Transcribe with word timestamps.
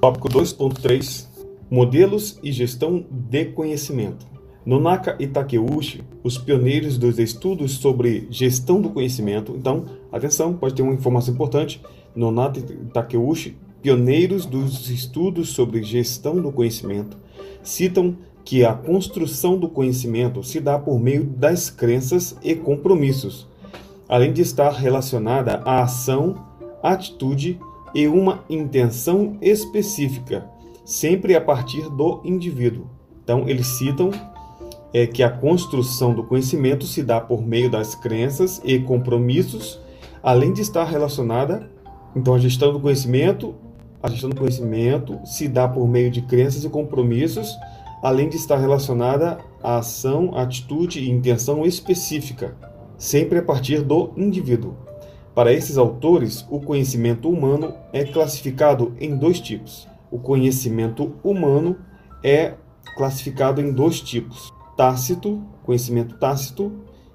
Tópico 0.00 0.28
2.3 0.28 1.26
Modelos 1.68 2.38
e 2.40 2.52
gestão 2.52 3.04
de 3.10 3.46
conhecimento. 3.46 4.26
Nonaka 4.64 5.16
e 5.18 5.26
Takeuchi, 5.26 6.04
os 6.22 6.38
pioneiros 6.38 6.96
dos 6.96 7.18
estudos 7.18 7.72
sobre 7.72 8.28
gestão 8.30 8.80
do 8.80 8.90
conhecimento. 8.90 9.54
Então, 9.56 9.86
atenção, 10.12 10.54
pode 10.54 10.74
ter 10.74 10.82
uma 10.82 10.94
informação 10.94 11.34
importante. 11.34 11.82
Nonaka 12.14 12.60
e 12.60 12.62
Takeuchi, 12.92 13.56
pioneiros 13.82 14.46
dos 14.46 14.88
estudos 14.88 15.48
sobre 15.48 15.82
gestão 15.82 16.40
do 16.40 16.52
conhecimento, 16.52 17.16
citam 17.60 18.16
que 18.44 18.64
a 18.64 18.72
construção 18.74 19.58
do 19.58 19.68
conhecimento 19.68 20.44
se 20.44 20.60
dá 20.60 20.78
por 20.78 21.00
meio 21.00 21.24
das 21.24 21.70
crenças 21.70 22.36
e 22.42 22.54
compromissos, 22.54 23.48
além 24.08 24.32
de 24.32 24.42
estar 24.42 24.70
relacionada 24.70 25.60
à 25.64 25.82
ação, 25.82 26.46
atitude 26.82 27.58
e 27.94 28.06
uma 28.06 28.44
intenção 28.48 29.36
específica 29.40 30.48
sempre 30.88 31.36
a 31.36 31.40
partir 31.40 31.82
do 31.90 32.22
indivíduo. 32.24 32.86
Então, 33.22 33.46
eles 33.46 33.66
citam 33.66 34.10
é, 34.90 35.06
que 35.06 35.22
a 35.22 35.28
construção 35.28 36.14
do 36.14 36.24
conhecimento 36.24 36.86
se 36.86 37.02
dá 37.02 37.20
por 37.20 37.42
meio 37.42 37.70
das 37.70 37.94
crenças 37.94 38.58
e 38.64 38.78
compromissos, 38.78 39.78
além 40.22 40.50
de 40.50 40.62
estar 40.62 40.84
relacionada. 40.84 41.70
Então, 42.16 42.34
a 42.34 42.38
gestão 42.38 42.72
do 42.72 42.80
conhecimento, 42.80 43.54
a 44.02 44.08
gestão 44.08 44.30
do 44.30 44.36
conhecimento 44.36 45.20
se 45.26 45.46
dá 45.46 45.68
por 45.68 45.86
meio 45.86 46.10
de 46.10 46.22
crenças 46.22 46.64
e 46.64 46.70
compromissos, 46.70 47.54
além 48.02 48.30
de 48.30 48.36
estar 48.36 48.56
relacionada 48.56 49.36
à 49.62 49.76
ação, 49.76 50.34
atitude 50.38 51.00
e 51.00 51.10
intenção 51.10 51.66
específica, 51.66 52.56
sempre 52.96 53.40
a 53.40 53.42
partir 53.42 53.82
do 53.82 54.12
indivíduo. 54.16 54.74
Para 55.38 55.52
esses 55.52 55.78
autores, 55.78 56.44
o 56.50 56.58
conhecimento 56.58 57.30
humano 57.30 57.72
é 57.92 58.02
classificado 58.02 58.92
em 58.98 59.16
dois 59.16 59.38
tipos 59.38 59.86
o 60.10 60.18
conhecimento 60.18 61.12
humano 61.22 61.76
é 62.22 62.54
classificado 62.96 63.60
em 63.60 63.72
dois 63.72 64.00
tipos: 64.00 64.52
tácito, 64.76 65.42
conhecimento 65.62 66.16
tácito, 66.16 66.72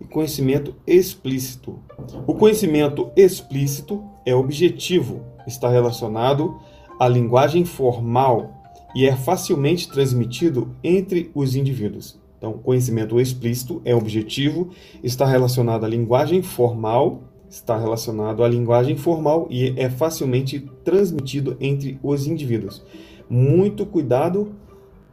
e 0.00 0.04
conhecimento 0.04 0.74
explícito. 0.86 1.78
O 2.26 2.34
conhecimento 2.34 3.10
explícito 3.16 4.04
é 4.24 4.34
objetivo, 4.34 5.22
está 5.46 5.68
relacionado 5.68 6.58
à 7.00 7.08
linguagem 7.08 7.64
formal 7.64 8.52
e 8.94 9.06
é 9.06 9.16
facilmente 9.16 9.88
transmitido 9.88 10.74
entre 10.82 11.30
os 11.34 11.54
indivíduos. 11.54 12.18
Então, 12.38 12.52
conhecimento 12.58 13.18
explícito 13.18 13.80
é 13.84 13.94
objetivo, 13.94 14.70
está 15.02 15.24
relacionado 15.24 15.84
à 15.84 15.88
linguagem 15.88 16.42
formal 16.42 17.22
está 17.56 17.76
relacionado 17.76 18.44
à 18.44 18.48
linguagem 18.48 18.96
formal 18.96 19.46
e 19.50 19.72
é 19.76 19.88
facilmente 19.88 20.60
transmitido 20.84 21.56
entre 21.60 21.98
os 22.02 22.26
indivíduos. 22.26 22.82
Muito 23.28 23.86
cuidado 23.86 24.52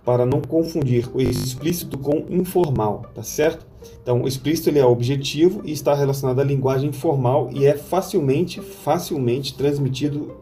para 0.06 0.26
não 0.26 0.42
confundir 0.42 1.10
o 1.14 1.22
explícito 1.22 1.98
com 1.98 2.26
informal, 2.30 3.06
tá 3.16 3.24
certo? 3.24 3.66
Então, 4.02 4.22
o 4.22 4.28
explícito 4.28 4.70
ele 4.70 4.80
é 4.80 4.86
objetivo 4.86 5.62
e 5.64 5.72
está 5.72 5.94
relacionado 5.94 6.40
à 6.40 6.44
linguagem 6.44 6.92
formal 6.92 7.50
e 7.54 7.66
é 7.66 7.78
facilmente, 7.78 8.60
facilmente 8.60 9.56
transmitido 9.56 10.36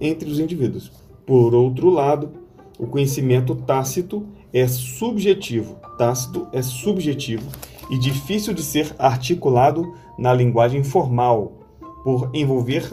entre 0.00 0.28
os 0.28 0.40
indivíduos. 0.40 0.90
Por 1.24 1.54
outro 1.54 1.88
lado, 1.90 2.30
o 2.78 2.86
conhecimento 2.86 3.54
tácito 3.54 4.26
é 4.52 4.66
subjetivo. 4.66 5.76
Tácito 5.96 6.48
é 6.52 6.60
subjetivo 6.60 7.48
e 7.90 7.98
difícil 7.98 8.52
de 8.52 8.62
ser 8.62 8.94
articulado 8.98 9.94
na 10.18 10.32
linguagem 10.32 10.82
formal, 10.82 11.52
por 12.02 12.30
envolver 12.32 12.92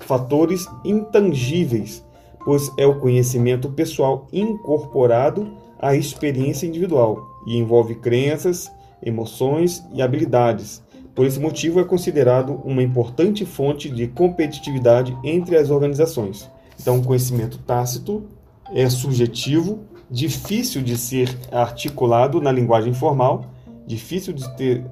fatores 0.00 0.66
intangíveis, 0.84 2.04
pois 2.44 2.70
é 2.76 2.86
o 2.86 2.98
conhecimento 2.98 3.70
pessoal 3.70 4.26
incorporado 4.32 5.50
à 5.78 5.94
experiência 5.94 6.66
individual 6.66 7.42
e 7.46 7.56
envolve 7.56 7.94
crenças, 7.96 8.70
emoções 9.02 9.84
e 9.92 10.02
habilidades. 10.02 10.82
Por 11.14 11.26
esse 11.26 11.38
motivo, 11.38 11.78
é 11.78 11.84
considerado 11.84 12.60
uma 12.64 12.82
importante 12.82 13.46
fonte 13.46 13.88
de 13.88 14.08
competitividade 14.08 15.16
entre 15.22 15.56
as 15.56 15.70
organizações. 15.70 16.50
Então, 16.80 16.98
o 16.98 17.04
conhecimento 17.04 17.58
tácito 17.58 18.24
é 18.72 18.88
subjetivo, 18.90 19.80
difícil 20.10 20.82
de 20.82 20.96
ser 20.96 21.36
articulado 21.52 22.40
na 22.40 22.50
linguagem 22.50 22.92
formal, 22.92 23.53
difícil 23.86 24.32
de 24.32 24.48
ter 24.56 24.84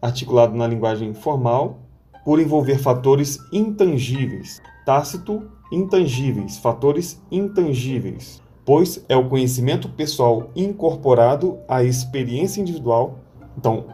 articulado 0.00 0.56
na 0.56 0.66
linguagem 0.66 1.14
formal, 1.14 1.78
por 2.24 2.40
envolver 2.40 2.78
fatores 2.78 3.38
intangíveis. 3.52 4.60
Tácito, 4.84 5.42
intangíveis, 5.72 6.58
fatores 6.58 7.20
intangíveis, 7.30 8.42
pois 8.64 9.04
é 9.08 9.16
o 9.16 9.28
conhecimento 9.28 9.88
pessoal 9.88 10.50
incorporado 10.54 11.58
à 11.68 11.82
experiência 11.82 12.60
individual. 12.60 13.18
Então, 13.56 13.86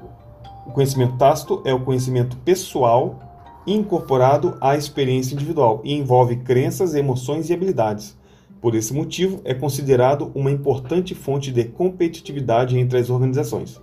o 0.66 0.70
conhecimento 0.70 1.16
tácito 1.16 1.62
é 1.64 1.72
o 1.72 1.84
conhecimento 1.84 2.36
pessoal 2.38 3.20
incorporado 3.66 4.56
à 4.60 4.76
experiência 4.76 5.34
individual 5.34 5.80
e 5.84 5.94
envolve 5.94 6.36
crenças, 6.36 6.94
emoções 6.94 7.50
e 7.50 7.54
habilidades. 7.54 8.16
Por 8.60 8.74
esse 8.74 8.92
motivo, 8.92 9.40
é 9.44 9.54
considerado 9.54 10.32
uma 10.34 10.50
importante 10.50 11.14
fonte 11.14 11.52
de 11.52 11.64
competitividade 11.64 12.78
entre 12.78 12.98
as 12.98 13.08
organizações. 13.08 13.80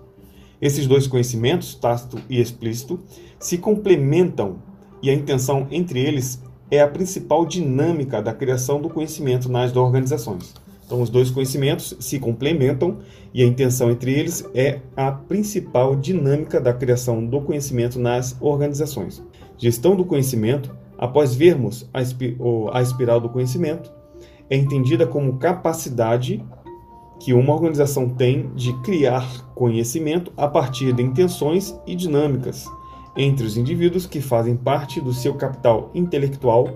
Esses 0.62 0.88
dois 0.88 1.08
conhecimentos, 1.08 1.76
tácito 1.76 2.20
e 2.30 2.40
explícito, 2.40 3.00
se 3.40 3.58
complementam 3.58 4.58
e 5.02 5.10
a 5.10 5.14
intenção 5.14 5.68
entre 5.70 6.00
eles 6.00 6.42
é 6.72 6.82
a 6.82 6.88
principal 6.88 7.46
dinâmica 7.46 8.22
da 8.22 8.34
criação 8.34 8.82
do 8.82 8.90
conhecimento 8.90 9.50
nas 9.50 9.76
organizações. 9.76 10.54
Então, 10.86 11.02
os 11.02 11.10
dois 11.10 11.32
conhecimentos 11.32 11.96
se 12.00 12.20
complementam 12.20 13.00
e 13.34 13.42
a 13.44 13.46
intenção 13.46 13.90
entre 13.90 14.14
eles 14.14 14.48
é 14.54 14.80
a 14.96 15.12
principal 15.12 15.96
dinâmica 15.96 16.62
da 16.62 16.74
criação 16.74 17.26
do 17.26 17.42
conhecimento 17.42 18.00
nas 18.00 18.36
organizações. 18.40 19.22
Gestão 19.58 19.96
do 19.96 20.06
conhecimento, 20.06 20.76
após 20.98 21.34
vermos 21.34 21.90
a, 21.94 22.82
espiral 22.82 23.20
do 23.20 23.30
conhecimento, 23.30 23.92
é 24.50 24.56
entendida 24.56 25.08
como 25.08 25.38
capacidade 25.38 26.44
que 27.20 27.34
uma 27.34 27.54
organização 27.54 28.10
tem 28.10 28.50
de 28.56 28.74
criar 28.82 29.54
conhecimento 29.56 30.32
a 30.36 30.48
partir 30.48 30.94
de 30.94 31.02
intenções 31.02 31.76
e 31.86 31.96
dinâmicas 31.96 32.68
entre 33.18 33.46
os 33.46 33.56
indivíduos 33.58 34.06
que 34.06 34.20
fazem 34.20 34.56
parte 34.56 35.00
do 35.00 35.14
seu 35.14 35.36
capital 35.36 35.90
intelectual, 35.96 36.70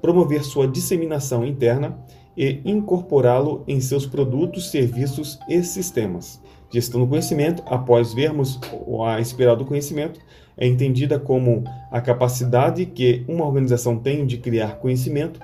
promover 0.00 0.44
sua 0.44 0.68
disseminação 0.68 1.44
interna 1.44 1.98
e 2.36 2.60
incorporá-lo 2.64 3.64
em 3.66 3.80
seus 3.80 4.06
produtos, 4.06 4.70
serviços 4.70 5.38
e 5.48 5.62
sistemas. 5.62 6.40
Gestão 6.72 7.00
do 7.00 7.06
conhecimento, 7.08 7.62
após 7.66 8.14
vermos 8.14 8.58
a 9.04 9.20
espiral 9.20 9.56
do 9.56 9.64
conhecimento, 9.64 10.20
é 10.56 10.66
entendida 10.66 11.18
como 11.18 11.64
a 11.90 12.00
capacidade 12.00 12.86
que 12.86 13.24
uma 13.26 13.44
organização 13.44 13.98
tem 13.98 14.24
de 14.24 14.38
criar 14.38 14.78
conhecimento 14.78 15.40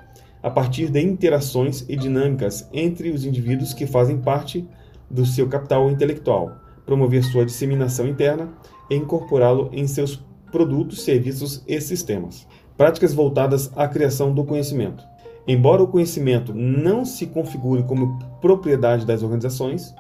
a 0.47 0.51
partir 0.51 0.89
de 0.93 1.01
interações 1.01 1.85
e 1.89 1.97
dinâmicas 1.97 2.69
entre 2.73 3.11
os 3.11 3.25
indivíduos 3.25 3.75
que 3.75 3.85
fazem 3.85 4.17
parte 4.19 4.65
do 5.11 5.27
seu 5.27 5.49
capital 5.49 5.91
intelectual, 5.91 6.53
promover 6.87 7.25
sua 7.25 7.45
disseminação 7.45 8.07
interna 8.07 8.51
e 8.89 8.95
incorporá-lo 8.95 9.69
em 9.73 9.89
seus 9.89 10.23
produtos, 10.53 11.03
serviços 11.03 11.65
e 11.67 11.81
sistemas. 11.81 12.47
Práticas 12.77 13.13
voltadas 13.13 13.73
à 13.75 13.89
criação 13.89 14.33
do 14.33 14.45
conhecimento. 14.45 15.03
Embora 15.49 15.83
o 15.83 15.89
conhecimento 15.89 16.55
não 16.55 17.05
se 17.05 17.27
configure 17.27 17.83
como 17.83 18.17
propriedade 18.41 19.05
das 19.05 19.25
organizações, 19.25 19.93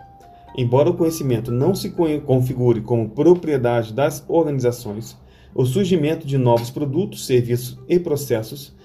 embora 0.56 0.90
o 0.90 0.94
conhecimento 0.94 1.50
não 1.50 1.74
se 1.74 1.90
configure 2.24 2.82
como 2.82 3.08
propriedade 3.08 3.92
das 3.92 4.24
organizações, 4.28 5.18
o 5.52 5.66
surgimento 5.66 6.24
de 6.24 6.38
novos 6.38 6.70
produtos, 6.70 7.26
serviços 7.26 7.76
e 7.88 7.98
processos 7.98 8.75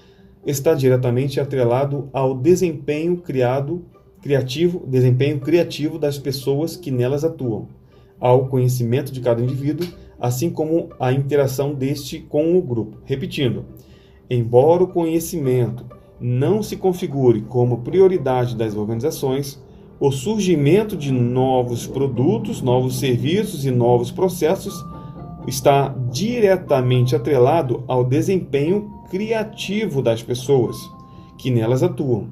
está 0.46 0.74
diretamente 0.74 1.40
atrelado 1.40 2.08
ao 2.12 2.34
desempenho 2.34 3.16
criado, 3.16 3.84
criativo, 4.20 4.84
desempenho 4.86 5.40
criativo 5.40 5.98
das 5.98 6.18
pessoas 6.18 6.76
que 6.76 6.90
nelas 6.90 7.24
atuam, 7.24 7.68
ao 8.18 8.46
conhecimento 8.46 9.12
de 9.12 9.20
cada 9.20 9.42
indivíduo, 9.42 9.86
assim 10.18 10.50
como 10.50 10.90
a 10.98 11.12
interação 11.12 11.74
deste 11.74 12.18
com 12.18 12.56
o 12.56 12.62
grupo. 12.62 12.98
Repetindo, 13.04 13.64
embora 14.28 14.84
o 14.84 14.88
conhecimento 14.88 15.84
não 16.20 16.62
se 16.62 16.76
configure 16.76 17.42
como 17.42 17.82
prioridade 17.82 18.56
das 18.56 18.76
organizações, 18.76 19.60
o 19.98 20.10
surgimento 20.10 20.96
de 20.96 21.12
novos 21.12 21.86
produtos, 21.86 22.60
novos 22.60 22.98
serviços 22.98 23.64
e 23.64 23.70
novos 23.70 24.10
processos 24.10 24.84
está 25.46 25.94
diretamente 26.10 27.16
atrelado 27.16 27.84
ao 27.86 28.04
desempenho 28.04 29.02
criativo 29.10 30.00
das 30.02 30.22
pessoas 30.22 30.76
que 31.38 31.50
nelas 31.50 31.82
atuam. 31.82 32.28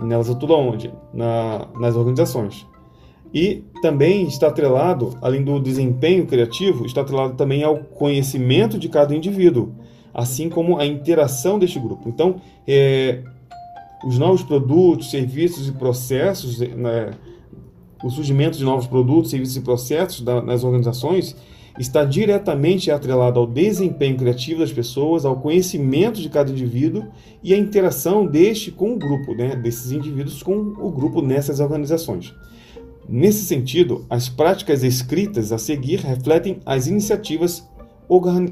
Nelas 0.00 0.30
atuam 0.30 0.68
onde? 0.68 0.92
Na, 1.12 1.68
nas 1.78 1.96
organizações. 1.96 2.66
E 3.32 3.62
também 3.80 4.24
está 4.24 4.48
atrelado, 4.48 5.16
além 5.22 5.44
do 5.44 5.60
desempenho 5.60 6.26
criativo, 6.26 6.84
está 6.84 7.02
atrelado 7.02 7.34
também 7.34 7.62
ao 7.62 7.78
conhecimento 7.78 8.78
de 8.78 8.88
cada 8.88 9.14
indivíduo, 9.14 9.72
assim 10.12 10.48
como 10.48 10.78
a 10.78 10.84
interação 10.84 11.58
deste 11.58 11.78
grupo. 11.78 12.08
Então, 12.08 12.40
é, 12.66 13.22
os 14.04 14.18
novos 14.18 14.42
produtos, 14.42 15.10
serviços 15.10 15.68
e 15.68 15.72
processos, 15.72 16.58
né, 16.58 17.12
o 18.02 18.10
surgimento 18.10 18.58
de 18.58 18.64
novos 18.64 18.86
produtos, 18.86 19.30
serviços 19.30 19.56
e 19.56 19.60
processos 19.60 20.22
da, 20.22 20.42
nas 20.42 20.64
organizações 20.64 21.36
está 21.78 22.04
diretamente 22.04 22.90
atrelado 22.90 23.38
ao 23.38 23.46
desempenho 23.46 24.16
criativo 24.16 24.60
das 24.60 24.72
pessoas, 24.72 25.24
ao 25.24 25.40
conhecimento 25.40 26.20
de 26.20 26.28
cada 26.28 26.50
indivíduo 26.50 27.06
e 27.42 27.54
à 27.54 27.56
interação 27.56 28.26
deste 28.26 28.70
com 28.70 28.92
o 28.94 28.98
grupo, 28.98 29.34
né, 29.34 29.56
desses 29.56 29.92
indivíduos 29.92 30.42
com 30.42 30.54
o 30.54 30.90
grupo 30.90 31.22
nessas 31.22 31.60
organizações. 31.60 32.34
Nesse 33.08 33.44
sentido, 33.44 34.06
as 34.08 34.28
práticas 34.28 34.84
escritas 34.84 35.52
a 35.52 35.58
seguir 35.58 36.00
refletem 36.00 36.60
as 36.64 36.86
iniciativas 36.86 37.68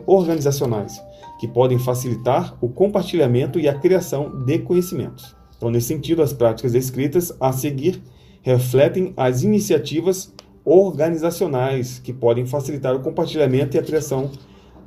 organizacionais, 0.07 1.01
que 1.39 1.47
podem 1.47 1.79
facilitar 1.79 2.57
o 2.61 2.69
compartilhamento 2.69 3.59
e 3.59 3.69
a 3.69 3.75
criação 3.75 4.45
de 4.45 4.59
conhecimentos. 4.59 5.37
Então, 5.57 5.71
nesse 5.71 5.89
sentido, 5.89 6.23
as 6.23 6.33
práticas 6.33 6.75
escritas 6.75 7.33
a 7.41 7.53
seguir 7.53 8.01
refletem 8.43 9.13
as 9.17 9.43
iniciativas 9.43 10.33
organizacionais 10.69 11.99
que 11.99 12.13
podem 12.13 12.45
facilitar 12.45 12.95
o 12.95 13.01
compartilhamento 13.01 13.77
e 13.77 13.81
a 13.81 13.83
criação 13.83 14.31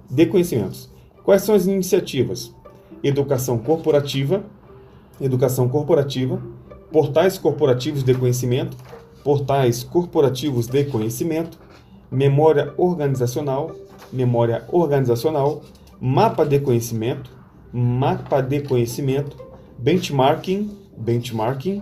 de 0.08 0.28
conhecimentos. 0.28 0.90
Quais 1.24 1.42
são 1.42 1.56
as 1.56 1.66
iniciativas? 1.66 2.54
Educação 3.04 3.58
corporativa, 3.58 4.44
educação 5.20 5.68
corporativa, 5.68 6.40
portais 6.92 7.38
corporativos 7.40 8.04
de 8.04 8.14
conhecimento, 8.14 8.78
portais 9.24 9.84
corporativos 9.84 10.68
de 10.68 10.84
conhecimento, 10.86 11.58
memória 12.12 12.74
organizacional, 12.78 13.72
memória 14.14 14.64
organizacional, 14.72 15.64
mapa 16.00 16.46
de 16.46 16.60
conhecimento, 16.60 17.32
mapa 17.74 18.40
de 18.42 18.62
conhecimento, 18.62 19.36
benchmarking, 19.80 20.70
benchmarking, 20.96 21.82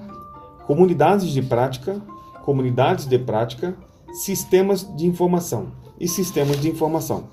comunidades 0.65 1.31
de 1.31 1.41
prática, 1.41 1.99
comunidades 2.45 3.05
de 3.05 3.17
prática, 3.19 3.75
sistemas 4.13 4.87
de 4.95 5.05
informação 5.05 5.71
e 5.99 6.07
sistemas 6.07 6.59
de 6.59 6.69
informação. 6.69 7.27